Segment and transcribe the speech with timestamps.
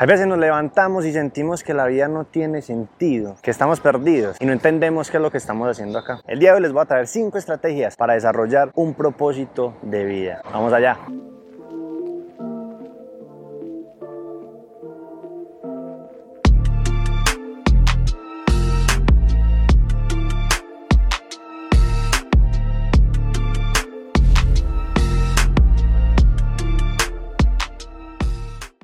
[0.00, 4.36] A veces nos levantamos y sentimos que la vida no tiene sentido, que estamos perdidos
[4.38, 6.20] y no entendemos qué es lo que estamos haciendo acá.
[6.28, 10.04] El día de hoy les voy a traer cinco estrategias para desarrollar un propósito de
[10.04, 10.40] vida.
[10.52, 10.98] Vamos allá.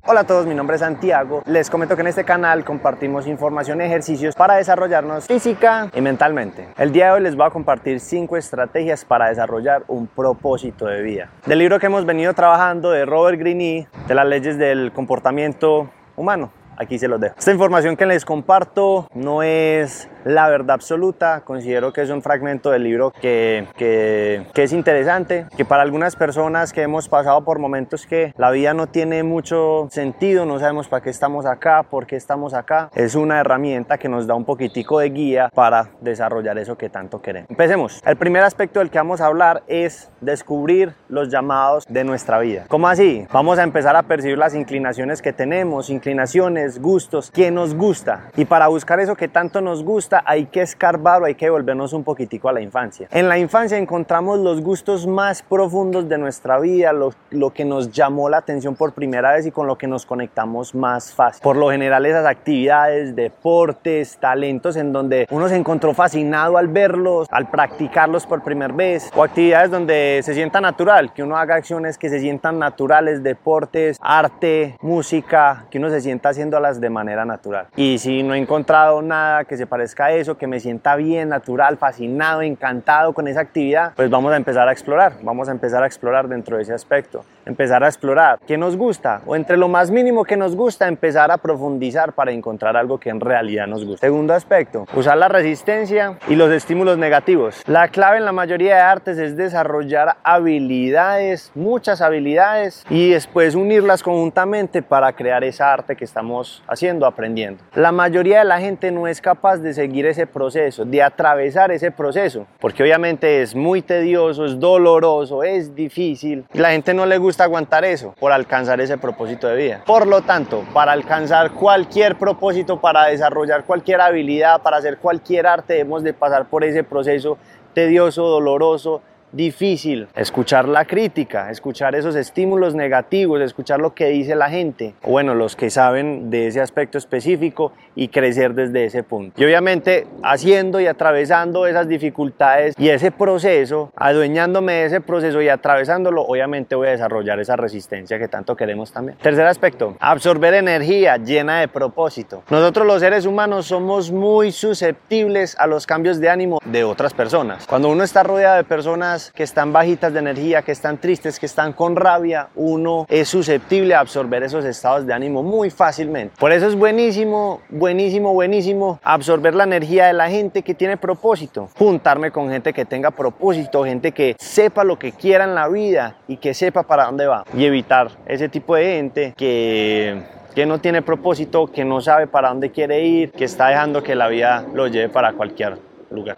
[0.07, 1.43] Hola a todos, mi nombre es Santiago.
[1.47, 6.69] Les comento que en este canal compartimos información y ejercicios para desarrollarnos física y mentalmente.
[6.77, 11.01] El día de hoy les voy a compartir 5 estrategias para desarrollar un propósito de
[11.01, 11.31] vida.
[11.47, 16.53] Del libro que hemos venido trabajando de Robert Greene, de las leyes del comportamiento humano.
[16.77, 17.37] Aquí se los dejo.
[17.39, 21.43] Esta información que les comparto no es la verdad absoluta.
[21.43, 26.73] Considero que es un fragmento del libro que, que, es interesante, que para algunas personas
[26.73, 31.03] que hemos pasado por momentos que la vida no tiene mucho sentido, no sabemos para
[31.03, 34.99] qué estamos acá, por qué estamos acá, es una herramienta que nos da un poquitico
[34.99, 37.51] de guía para desarrollar eso que tanto queremos.
[37.51, 38.03] Empecemos.
[38.05, 42.65] El primer aspecto del que vamos a hablar es descubrir los llamados de nuestra vida.
[42.69, 43.27] ¿Cómo así?
[43.33, 48.31] Vamos a empezar a percibir las inclinaciones que tenemos, inclinaciones, gustos, qué nos gusta.
[48.37, 51.93] Y para buscar eso que tanto nos gusta, hay que escarbar o hay que volvernos
[51.93, 53.09] un poquitico a la infancia.
[53.11, 57.91] En la infancia encontramos los gustos más profundos de nuestra vida, lo, lo que nos
[57.91, 61.43] llamó la atención por primera vez y con lo que nos conectamos más fácil.
[61.43, 67.29] Por lo general esas actividades, deportes, talentos en donde uno se encontró fascinado al verlos,
[67.31, 71.99] al practicarlos por primera vez, o actividades donde se sienta natural, que uno haga acciones
[71.99, 77.67] que se sientan naturales, deportes, arte, música, que uno se sienta haciéndolas de manera natural.
[77.77, 81.77] Y si no he encontrado nada que se parezca eso, que me sienta bien, natural,
[81.77, 85.87] fascinado, encantado con esa actividad, pues vamos a empezar a explorar, vamos a empezar a
[85.87, 89.91] explorar dentro de ese aspecto, empezar a explorar qué nos gusta o entre lo más
[89.91, 94.07] mínimo que nos gusta, empezar a profundizar para encontrar algo que en realidad nos gusta.
[94.07, 97.63] Segundo aspecto, usar la resistencia y los estímulos negativos.
[97.67, 104.03] La clave en la mayoría de artes es desarrollar habilidades, muchas habilidades y después unirlas
[104.03, 107.63] conjuntamente para crear esa arte que estamos haciendo, aprendiendo.
[107.75, 111.91] La mayoría de la gente no es capaz de seguir ese proceso, de atravesar ese
[111.91, 117.34] proceso, porque obviamente es muy tedioso, es doloroso, es difícil la gente no le gusta
[117.43, 119.83] aguantar eso por alcanzar ese propósito de vida.
[119.85, 125.75] Por lo tanto, para alcanzar cualquier propósito, para desarrollar cualquier habilidad, para hacer cualquier arte,
[125.75, 127.37] debemos de pasar por ese proceso
[127.75, 129.03] tedioso, doloroso,
[129.35, 135.35] difícil escuchar la crítica, escuchar esos estímulos negativos, escuchar lo que dice la gente, bueno,
[135.35, 139.41] los que saben de ese aspecto específico y crecer desde ese punto.
[139.41, 145.49] Y obviamente haciendo y atravesando esas dificultades y ese proceso, adueñándome de ese proceso y
[145.49, 149.19] atravesándolo, obviamente voy a desarrollar esa resistencia que tanto queremos también.
[149.19, 152.43] Tercer aspecto, absorber energía llena de propósito.
[152.51, 157.67] Nosotros los seres humanos somos muy susceptibles a los cambios de ánimo de otras personas.
[157.67, 161.47] Cuando uno está rodeado de personas que están bajitas de energía, que están tristes, que
[161.47, 166.35] están con rabia, uno es susceptible a absorber esos estados de ánimo muy fácilmente.
[166.39, 171.69] Por eso es buenísimo, buenísimo, buenísimo absorber la energía de la gente que tiene propósito.
[171.79, 176.17] Juntarme con gente que tenga propósito, gente que sepa lo que quiera en la vida
[176.29, 177.45] y que sepa para dónde va.
[177.57, 182.49] Y evitar ese tipo de gente que que no tiene propósito, que no sabe para
[182.49, 185.79] dónde quiere ir, que está dejando que la vida lo lleve para cualquier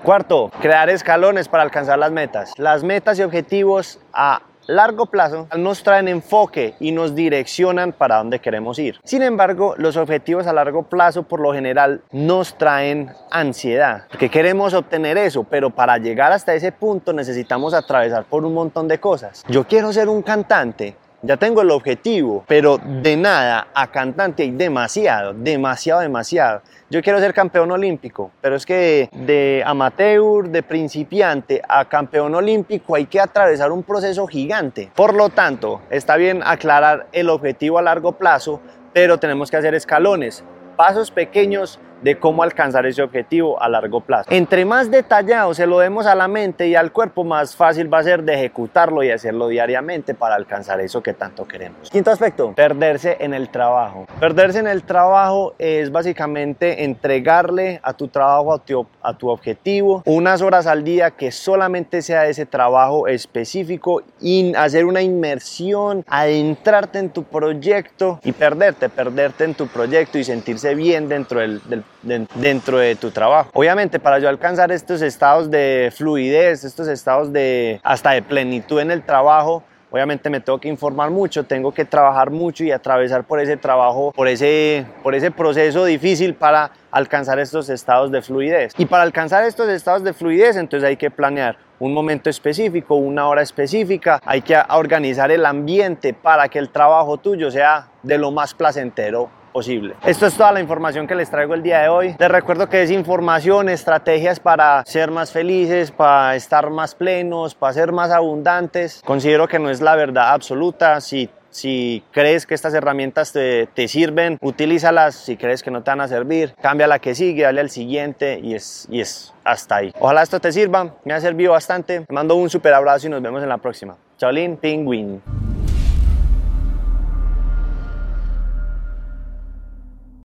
[0.02, 2.52] Cuarto, crear escalones para alcanzar las metas.
[2.56, 8.40] Las metas y objetivos a largo plazo nos traen enfoque y nos direccionan para dónde
[8.40, 8.98] queremos ir.
[9.04, 14.74] Sin embargo, los objetivos a largo plazo por lo general nos traen ansiedad, porque queremos
[14.74, 19.44] obtener eso, pero para llegar hasta ese punto necesitamos atravesar por un montón de cosas.
[19.48, 24.50] Yo quiero ser un cantante, ya tengo el objetivo, pero de nada a cantante hay
[24.50, 26.62] demasiado, demasiado, demasiado.
[26.88, 32.94] Yo quiero ser campeón olímpico, pero es que de amateur, de principiante a campeón olímpico
[32.94, 34.90] hay que atravesar un proceso gigante.
[34.94, 38.60] Por lo tanto, está bien aclarar el objetivo a largo plazo,
[38.92, 40.44] pero tenemos que hacer escalones,
[40.76, 44.28] pasos pequeños de cómo alcanzar ese objetivo a largo plazo.
[44.30, 47.98] Entre más detallado se lo demos a la mente y al cuerpo, más fácil va
[47.98, 51.90] a ser de ejecutarlo y hacerlo diariamente para alcanzar eso que tanto queremos.
[51.90, 54.06] Quinto aspecto, perderse en el trabajo.
[54.20, 60.02] Perderse en el trabajo es básicamente entregarle a tu trabajo, a tu, a tu objetivo,
[60.06, 66.98] unas horas al día que solamente sea ese trabajo específico, y hacer una inmersión, adentrarte
[66.98, 71.82] en tu proyecto y perderte, perderte en tu proyecto y sentirse bien dentro del, del
[72.06, 73.50] dentro de tu trabajo.
[73.52, 78.90] Obviamente para yo alcanzar estos estados de fluidez, estos estados de hasta de plenitud en
[78.90, 83.40] el trabajo, obviamente me tengo que informar mucho, tengo que trabajar mucho y atravesar por
[83.40, 88.72] ese trabajo, por ese, por ese proceso difícil para alcanzar estos estados de fluidez.
[88.78, 93.28] Y para alcanzar estos estados de fluidez, entonces hay que planear un momento específico, una
[93.28, 98.30] hora específica, hay que organizar el ambiente para que el trabajo tuyo sea de lo
[98.30, 99.94] más placentero posible.
[100.04, 102.14] Esto es toda la información que les traigo el día de hoy.
[102.18, 107.72] Les recuerdo que es información, estrategias para ser más felices, para estar más plenos, para
[107.72, 109.00] ser más abundantes.
[109.02, 111.00] Considero que no es la verdad absoluta.
[111.00, 115.14] Si si crees que estas herramientas te, te, sirven, utilízalas.
[115.14, 118.38] Si crees que no te van a servir, cambia la que sigue, dale al siguiente
[118.42, 119.90] y es, y es hasta ahí.
[119.98, 122.00] Ojalá esto te sirva, me ha servido bastante.
[122.00, 123.96] Te mando un super abrazo y nos vemos en la próxima.
[124.18, 125.45] Chaolin Penguin.